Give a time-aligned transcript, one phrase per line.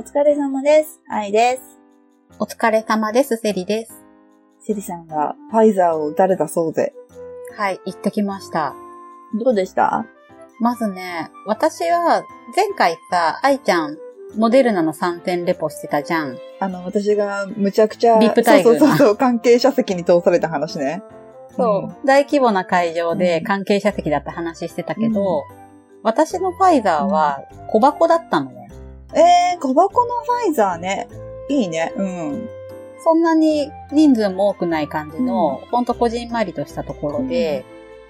[0.00, 1.02] お疲れ様です。
[1.10, 1.62] 愛です。
[2.38, 3.92] お疲れ様です、セリです。
[4.58, 6.94] セリさんがファイザーを打たれたそうで。
[7.58, 8.74] はい、行ってきました。
[9.38, 10.06] どうでした？
[10.58, 12.24] まずね、私は
[12.56, 13.98] 前回さ、愛ちゃん、
[14.38, 16.38] モデルナの3点レポしてたじゃん。
[16.60, 21.02] あの、私がむちゃくちゃ、リップそうそうそう関係者席に通された話ね。
[21.54, 25.44] そう、大規模な会場で関係者席だった話してたけど、
[26.02, 28.59] 私のファイザーは小箱だったのね。
[29.14, 31.08] えー、小箱のファイザーね。
[31.48, 31.92] いいね。
[31.96, 32.48] うん。
[33.02, 37.64] そんなに人数も多くない感じの、ほんとこじんまりとしたところで、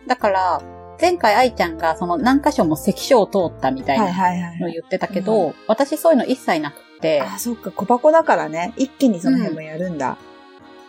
[0.06, 0.62] だから、
[1.00, 4.58] 前回愛ちゃんがその何箇所も関所を通ったみたいはいな。
[4.58, 8.74] の言ってたけど、私そういうの一切なくって、あ、そっか、小箱だからね。
[8.76, 10.18] 一気にその辺もやるんだ。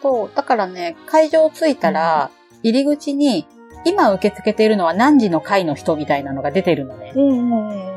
[0.02, 2.32] そう、だからね、会場着いたら、
[2.64, 3.48] 入り口に、
[3.86, 7.14] 今受け付けているのは何時の会の人みたいなのが出てるのね。
[7.16, 7.91] うんうんうんうん。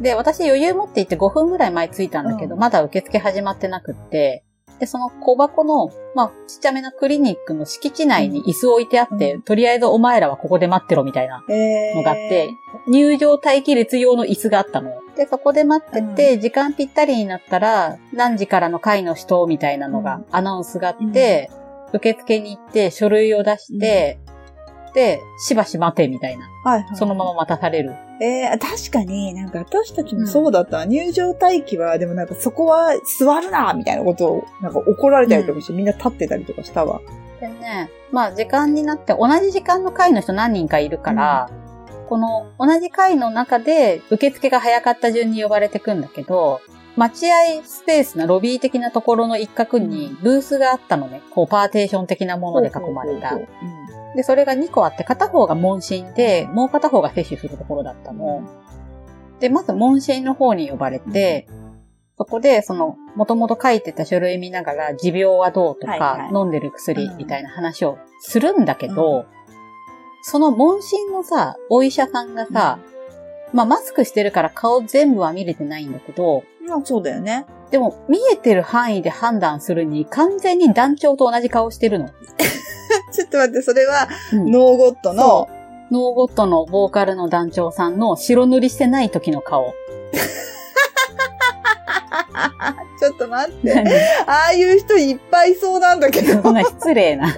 [0.00, 2.60] で、私余裕持って行って5分ぐらい前着いたんだけど、うん。
[2.60, 4.44] まだ受付始まってなくって、
[4.78, 9.42] で、その小箱の、まあ、ちっちゃめなクリニックの敷地内に椅子を置いてあって、うん。
[9.42, 12.48] とりあえずお前らはここで待ってろみたいなえー、のがあって、
[12.88, 15.02] 入場待機列用の椅子があったのよ。
[15.16, 21.50] で、そこで待ってて、時間ぴったりになったら、何時からの会の人みたいなのが、アナウンスがあって、
[21.92, 24.20] 受付に行って、書類を出して、
[24.94, 26.48] で、しばし待てみたいな。
[26.64, 27.94] はいはい、そのまま待たされる。
[28.20, 30.84] えー、確かになんか私たちもそうだった。
[30.84, 37.00] 入場待機は、でもなんかそこは座るなみたいなことを、なんか怒られたりとかして、みんな立ってたりとかしたわ。
[37.40, 41.48] でね、まあ時間になって同じ時間の会の人何人かいるから、
[42.08, 46.60] この同じ会の中で受付が早かった順に呼ばれてくんだけど、
[46.96, 51.22] 待合スペースなロビー的なところの一角にブースがあったのね。
[51.30, 53.38] こうパーテーション的なもので囲まれた
[54.16, 58.42] で、それが2個あって片方が問診で、もう片方が接種するところだったの。
[59.40, 61.46] で、まず問診の方に呼ばれて、
[62.16, 69.26] そこで、その、もともと書いてた書類見ながら、持病はどうとか、はいはい飲んでる薬うんみたいな話をするんだけど、
[70.22, 72.80] その問診のさ、お医者さんがさ、
[73.52, 76.68] まあマスクしてるから顔全部は見れてないんだけど、うん。
[76.68, 77.46] まあそうだよね。
[77.70, 82.08] でも見えてる範囲で判断するに完全に団長と同じ顔してるの。
[83.12, 85.22] ちょっと待って、それは、うんノーゴットの？
[85.22, 85.48] そ、
[85.90, 89.72] ノーゴットのボーカルの団長さんの白塗りしてない時の顔。
[93.00, 93.72] ちょっと待って。
[94.26, 97.28] ああいう人いっぱいいそうなんだけど、そんな失礼な。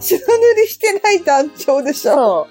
[0.00, 2.14] 白塗りしてない団長でしょ。
[2.14, 2.46] そ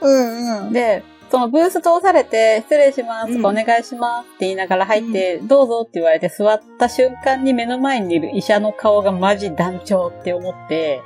[0.00, 0.72] う うんうんう。。
[0.72, 11.00] で、そのブース通されて、失礼します、うんお願いしますって言いながら入って、どうぞって言われて座った瞬間に目の前にいる医者の顔がマジ団長って思って、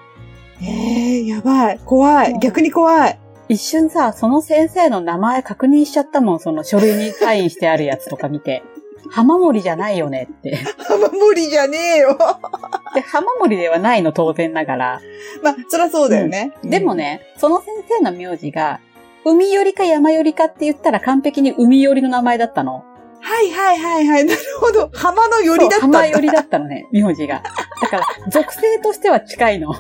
[0.60, 1.78] ええー、やばい。
[1.78, 2.32] 怖い。
[2.32, 3.20] うん逆に怖い。
[3.48, 8.65] 一瞬さ、その先生の名前確認しちゃったもん、その書類にサインしてあるやつとか見て。
[9.09, 10.56] 浜森じゃないよねって。
[10.78, 12.19] 浜森じゃねえよ。
[12.97, 15.00] で、浜森ではないの、当然ながら。
[15.44, 16.53] まあ、そりゃそうだよね。
[16.65, 18.81] でもね、その先生の名字が、
[19.28, 22.84] 海よりか山よりかって言ったら完璧に海よりの名前だったの？
[23.20, 24.25] はいはいはいはい。
[24.25, 24.88] なるほど。
[24.94, 25.98] 浜の寄りだったんだ。
[25.98, 27.42] 浜よりだったのね、 名字が。
[27.82, 29.70] だから、属性としては近いの。
[29.70, 29.76] うん。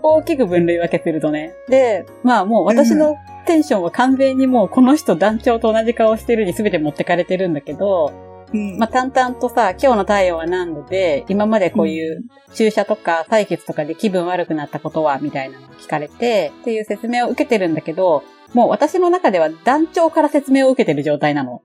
[0.00, 1.54] 大きく分類分けするとね。
[1.68, 3.16] で、まあもう私の
[3.46, 8.12] テンションは完全にもうこの人団長と同じ顔してるに全て持ってかれてるんだけど、
[8.52, 8.78] うん。
[8.78, 18.22] まあ淡々とさ、今日の体温は何度で、今までこういう注射とか採血とかで気分悪くなったことは、みたいなのを聞かれて、っていう説明を受けてるんだけど、
[18.54, 21.62] もう私の中では団長から説明を受けてる状態なの。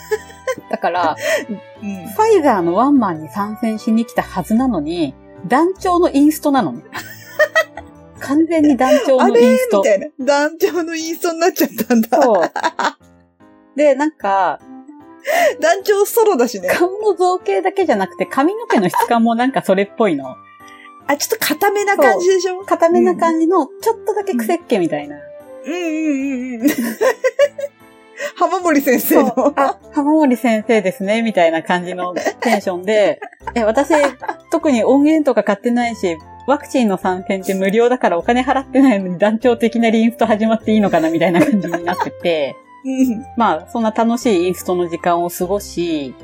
[0.70, 1.16] だから、
[1.82, 5.14] うんファイザーのワンマンに参戦しに来たはずなのに、
[5.46, 6.82] 団長のインストなのね。
[8.20, 9.84] 完全に団長の インストみ。
[9.84, 10.06] たいな。
[10.20, 12.22] 団長のインストになっちゃったんだ。
[12.22, 12.50] そう。
[13.76, 14.58] で、なんか、
[15.60, 16.68] 団長ソロだしね。
[16.68, 20.36] 顔の造形だけじゃなくて髪の毛の質感もなんかそれっぽいの。
[21.08, 22.60] あ、ちょっと固めな感じでしょ？
[22.64, 25.16] 固めな感じの、ちょっとだけ癖っ気みたいな。
[25.64, 26.68] うんうんうんうん。
[28.34, 29.52] 浜森先生の。
[29.56, 33.20] あ、浜森先生ですね、みたいな感じのテンションで、
[33.54, 33.92] え、私、
[34.50, 42.65] 特に音源とか買ってないし、ワクチンの参戦って無料だからお金払ってないのに団長的なリンスト始まっていいのかなみたいな感じになってて、うん。
[43.36, 46.14] まあ、そんな楽しいインストの時間を過ごし、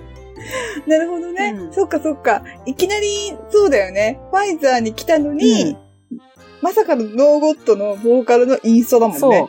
[0.86, 1.54] なるほどね。
[1.56, 2.42] うんそっかそっか。
[2.66, 4.20] いきなり、そうだよね。
[4.30, 5.76] ファイザーに来たのに、
[6.60, 9.20] まさかのノーゴットのボーカルのインストだもんね。
[9.20, 9.48] そう。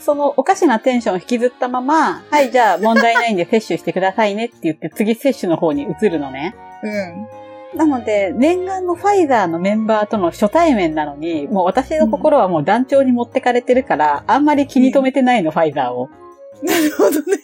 [0.00, 6.54] そのおかしなテンションを引きずったまま、 はい、じゃあ問題ないんで接種してくださいねって言って次接種の方に移るのね。
[6.82, 7.78] うん。
[7.78, 16.08] なので、念願のファイザーのメンバーとの初対面なのに、もう私の心はもう団長に持ってかれてるから、あんまり気に留めてないの、ファイザーを。
[16.62, 17.38] なるほどね。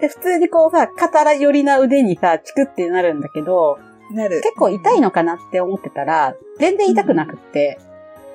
[0.00, 3.78] で、普通にこうさ、肩寄りな腕にさ、チクってなるんだけど、
[4.10, 4.40] なる。
[4.42, 7.78] 結構痛いのかなって思ってたら、全然痛くなくって、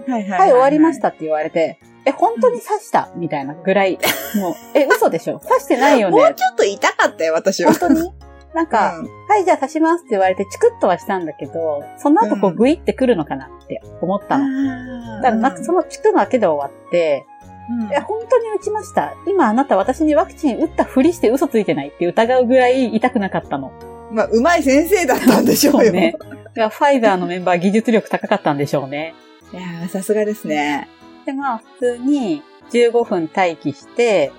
[0.08, 3.10] はいはいはい、終わりましたって言われて、え、本当に刺した？
[3.16, 4.00] みたいなぐらい、
[4.40, 5.40] もう、え、嘘でしょ？
[5.40, 6.16] 刺してないよね。
[6.16, 7.74] もうちょっと痛かったよ、私は。
[7.74, 8.14] 本当に？
[8.54, 8.94] なんか、
[9.28, 14.46] はい、じゃあ刺しますって言われて、チクッとはしたんだけど、その後こううんグイってくるのかなって思ったの。
[14.46, 17.26] あーだからなんかそのチクだけで終わって、
[17.70, 19.14] うんえ、本当に打ちました。
[19.28, 23.72] 今あなた私にワクチン打ったふりして嘘ついてないって疑うぐらい痛くなかったの。
[24.12, 25.92] まあ、うまい先生だったんでしょうよ。
[25.92, 26.16] ね。
[26.56, 29.14] いやファイザーのメンバー技術力高かったんでしょうね。
[29.54, 30.88] いやーさすがですね。
[31.26, 32.42] で、まあ普通に
[32.72, 34.32] 15分待機して、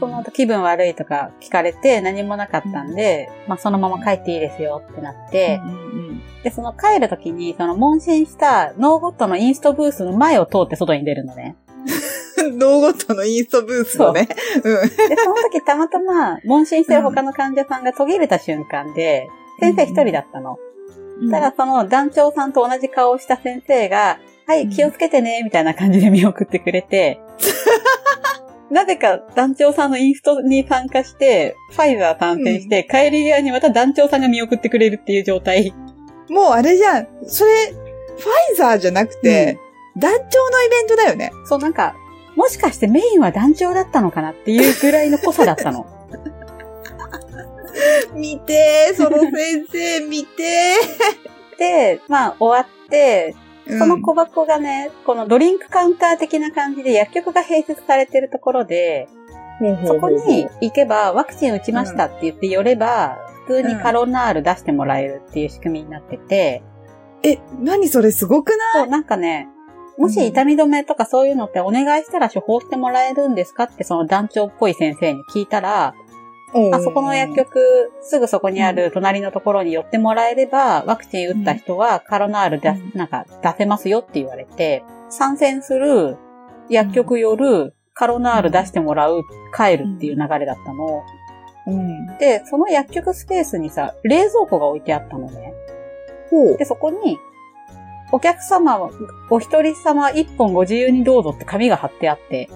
[0.00, 11.56] その後気分悪いとか聞かれて何もなかったんで、まあそのまま帰っていいですよってなって、うんうんで、その帰るときに、その問診したノーゴットのインストブースの前を通って外に出るのね。
[12.48, 12.58] うん。
[12.58, 14.28] ノーゴットのインストブースのね。
[14.56, 14.62] うん。
[14.62, 19.28] で、その時たまたま問診してる他の患者さんが途切れた瞬間で、
[19.60, 20.58] 先生一人だったの。
[21.30, 27.20] ただその団長さんと同じ顔をした先生が、はい、気をつけてね、みたいな感じで見送ってくれて、
[28.70, 35.72] なぜか団長さんのインストに参加して、ファイザー参戦して、帰り際にまた団長さんが見送ってくれるっていう状態。
[36.28, 37.08] もうあれじゃん。
[37.26, 39.58] それ、ファイザーじゃなくて、
[39.96, 41.30] 団長のイベントだよね。
[41.46, 41.94] そうなんか、
[42.36, 45.86] もしかしてメインは団長だったのかなっていうぐらいの濃さだったの。
[48.14, 50.74] 見てー、その先生、 見て。
[51.58, 53.78] で、まあ終わって、ー。
[53.78, 59.08] その小箱がね、このドリンクカウンター的な感じで薬局が併設されてるところで、
[59.60, 66.62] うんそこに、行けばワクチン打ちましたって言って寄れば、普通にカロナール出してもらえるっていう仕組みになってて、
[67.22, 68.84] え、何それすごくない？
[68.84, 69.48] そう、なんかね、
[69.96, 75.94] もし痛み止めとかそういうのってお願いしたら処方してもらえるんですかってその団長っぽい先生に聞いたら、
[76.72, 86.16] あそこの薬局、すぐそこにある隣のところに寄ってもらえれば、ワクチン打った人はカロナール出なんか出せますよって言われて、参戦する、
[86.70, 89.22] 薬局寄る、カロナール出してもらう、
[89.56, 91.02] 帰るっていう流れだったの。
[91.66, 92.18] うん。
[92.18, 95.54] で、その薬局スペースにさ、冷蔵庫が置いてあったのね。
[96.56, 96.64] で、。
[96.64, 97.18] そこに、
[98.14, 98.90] お客様は、
[99.28, 102.48] お一人様一本ご自由にどうぞって紙が貼ってあって、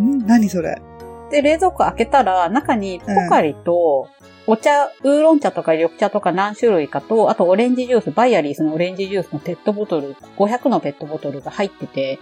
[0.00, 0.82] ん何それ？
[1.30, 4.08] で、冷蔵庫開けたら、中にポカリと、
[4.48, 12.18] お茶、ウーロン茶とか緑茶とか何種類かと、あとオレンジジュース、バイアリースのオレンジジュースのペットボトル、500のペットボトルが入ってて、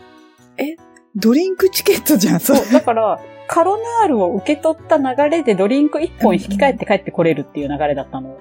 [1.17, 2.41] ドリンクチケットじゃん。
[2.41, 8.37] そう、だから、カロナールを受け取った流れでドリンク1本引き換えて帰ってこれるっていう流れだったの。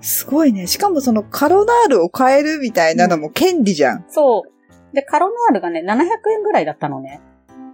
[0.00, 0.66] すごいね。
[0.66, 4.04] しかもそのカロナールを変えるみたいなのも権利じゃん。
[4.08, 4.94] そう。
[4.94, 5.98] で、カロナールがね、700
[6.32, 7.20] 円ぐらいだったのね。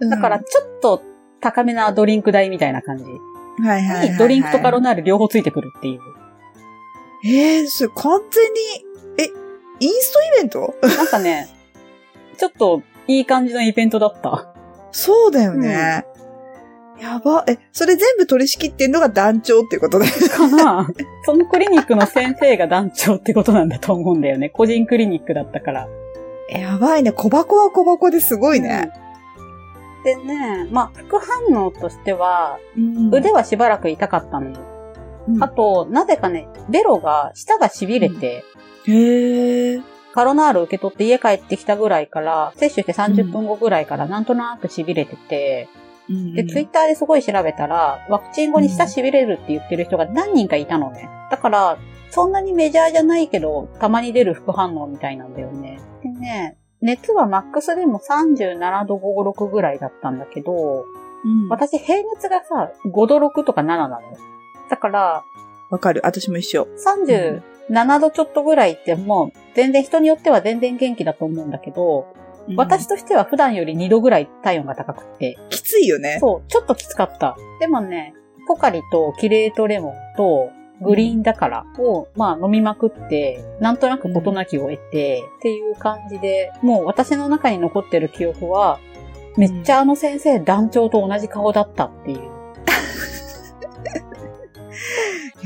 [0.00, 1.02] だから、うんちょっと
[1.40, 3.18] 高めなドリンク代みたいな感じに、
[3.66, 6.00] はいはいドリンクとカロナール両方ついてくるっていう。
[7.24, 8.60] えー、それ完全に、
[9.18, 9.30] え、
[9.80, 10.74] インストイベント？
[10.82, 11.48] なんかね、
[12.36, 14.52] ちょっといい感じのイベントだった。
[14.92, 16.04] そうだよね。
[17.00, 17.44] やば。
[17.46, 20.28] え、それ全部取り仕切ってんのが団長ってことだよね。
[20.28, 20.88] かな
[21.24, 24.48] そのクリニックの先生が団長ってことなんだと思うんだよね。
[24.48, 25.88] 個人クリニックだったから。
[26.48, 27.12] やばいね。
[27.12, 28.90] 小箱は小箱ですごいね。
[29.36, 30.04] うん。
[30.04, 34.56] でね、まあ、副反応としては、うん腕はしばらく痛かったのよ。
[35.28, 38.44] うんあと、なぜかね、ベロが、舌が痺れて、
[38.86, 39.82] へえ。
[40.14, 45.68] カロナール受け取って家帰ってきたぐらいから、接種して30分後ぐらいからなんとなく痺れてて、
[46.08, 51.08] で、ツイッターですごい調べたら、ワクチン後に舌痺れるって言ってる人が何人かいたのね。
[51.30, 51.78] だから、
[52.10, 55.80] そんなにメジャーじゃないけど、たまに出る副反応みたいなんだよね。
[56.02, 60.84] でね、熱はマックスでも37度5、6ぐらいだったんだけど、
[61.24, 64.16] うんわ私平熱がさ、5度6とか7なのよ。
[64.70, 65.24] だから、
[65.80, 66.00] かる。
[66.04, 66.68] 私も一緒。
[67.70, 72.06] 37度ちょっとぐらいってもう、全然人によっては全然元気だと思うんだけど、
[72.54, 76.18] 私としては普段より2度ぐらい体温が高くって、きついよね。
[76.20, 77.36] そう、ちょっときつかった。
[77.60, 78.14] でもね、
[78.46, 80.50] ポカリとキレートレモンと
[80.80, 88.78] グリーンだからを、まあ飲みまくって、なんとなく事なきを得て、っていう感じで、もう私の中に残ってる記憶は、
[89.36, 92.35] めっちゃあの先生団長と同じ顔だったっていう。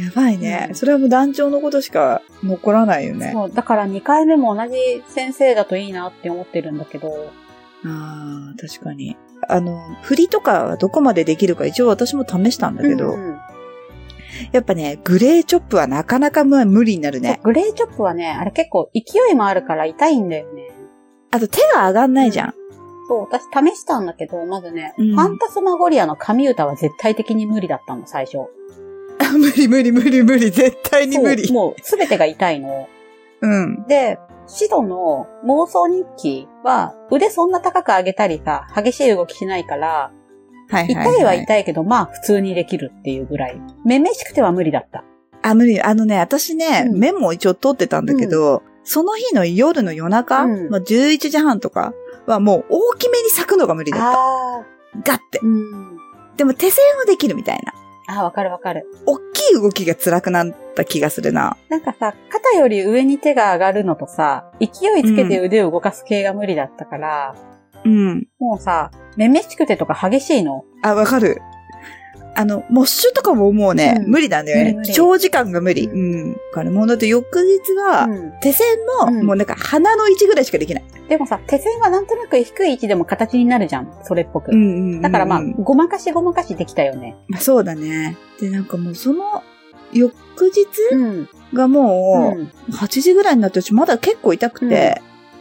[0.05, 0.73] やばいねう。
[0.73, 3.31] んそれはもう団長のことしか残らないよね。
[3.33, 7.31] そう、だから2回目も同じ先生だといいなって思ってるんだけど、
[7.85, 9.17] ああ、確かに。
[9.49, 13.41] あの、振りとかはどこまでできるか一応私も試したんだけど、うんうん
[14.53, 17.41] やっぱね、グレーチョップはなかなかまあ無理になるね。
[17.43, 20.71] グレーチョップはね、あれ結構勢いもあるから痛いんだよね。
[21.31, 22.55] あと手が上がんないじゃん。
[23.09, 23.43] そう、私
[23.75, 28.39] 試したんだけど、まずね、うんファンタスマゴリアの神歌は絶対的に無理だったの、最初。
[29.31, 31.53] あ無理無理無理無理、絶対に無理。
[31.53, 32.89] もう、すべてが痛いの。
[33.41, 33.87] うん。
[33.87, 40.13] で、シドの妄想日記は、腕そんな高く上げたりさ、激しい動きしないから、
[40.69, 43.61] はいはい、痛いは痛いけど、まあ普通にできるっていうぐらい。
[43.85, 45.05] めめしくては無理だった。
[45.43, 45.81] あ、無理。
[45.81, 51.93] あのね、私ね、うんメモを一応取ってたんだけど、その日の夜の夜中、うんまあ、11時半とか
[52.27, 54.13] はもう大きめに咲くのが無理だった。
[54.13, 54.65] あ
[55.05, 55.41] ガッて。
[56.37, 57.73] でも手線はできるみたいな。
[58.11, 58.87] あー、わかるわかる。
[59.07, 61.57] 大きい動きが辛くなった気がするな。
[61.69, 64.67] なんかさ、肩より上に手が上がるのとさ、勢
[64.99, 67.37] いつけて腕を動かす系が無理だったから、
[67.85, 68.27] うん。
[68.41, 70.65] もうさ、めめしくてとか激しいの。
[70.83, 71.41] あ、わかる。
[72.35, 75.87] あの、モッシュとかももうね、うん無理なんだよね長時間が無理。
[75.89, 76.33] ううん。
[76.33, 78.67] だからもうだって翌日は、うん手線
[79.01, 80.85] の、うんもうなんか鼻の位置ぐらいしかできない。
[81.09, 83.93] でもさ、手線はなんとなく低い位置でも形になるじゃん。
[84.05, 84.53] それっぽく。
[84.53, 87.17] うんうんうんうんだからまあ、ごまかしごまかしできたよね。
[87.29, 88.17] まあそうだね。
[88.41, 89.43] で、なんかもうその、
[89.93, 90.15] 翌
[90.51, 91.29] 日ん。
[91.53, 92.43] がもうん。
[92.45, 95.01] う、8時ぐらいになってまだ結構痛くて、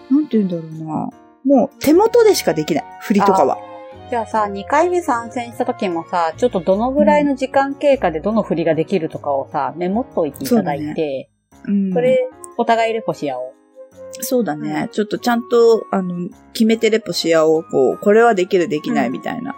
[0.10, 1.10] なんて言うんだろうな。
[1.46, 2.84] もう手元でしかできない。
[3.02, 3.58] 振りとかは。
[4.10, 11.30] じゃあさ、2回目参戦した時もさ、ちょっとどのぐらいの時間経過でどの振りができるとかをさ、メモっといていただいて、
[11.66, 11.94] うん。
[11.94, 13.54] それ、お互いレポし合おう。
[14.22, 14.90] そうだね。
[14.92, 17.64] ちょっとちゃんと、あの、決めてレポし合おう。
[17.64, 19.56] こう、これはできる、できないみたいな。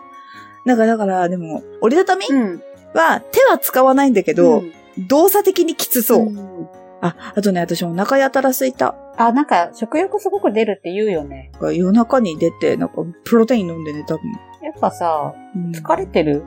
[0.66, 2.62] なんかだから、でも、折りたたみうん。
[2.94, 4.72] は手は使わないんだけど、ん
[5.08, 6.26] 動作的にきつそう。
[6.26, 6.68] ん
[7.00, 8.96] あ、あとね、私お腹やたら空いた。
[9.18, 11.52] あ、なんか、食欲すごく出るって言うよね。
[11.62, 14.24] 夜中に出て、なんか、プロテイン飲んで寝たもん。
[14.64, 16.44] やっぱさ、うん疲れてる？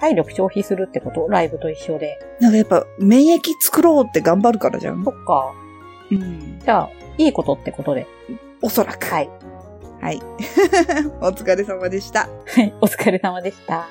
[0.00, 1.26] 体力消費するってこと？
[1.28, 2.18] ライブと一緒で。
[2.40, 5.04] なんかやっぱ、免疫作ろうって頑張るからじゃん。
[5.04, 5.52] そっか。
[6.10, 6.58] うん。
[6.60, 8.06] じゃあ、いいことってことで。
[8.62, 9.06] おそらく。
[9.06, 9.30] はい。
[10.00, 10.20] はい。
[11.20, 12.28] お疲れ様でした。
[12.46, 12.74] はい。
[12.80, 13.88] お疲れ様でした。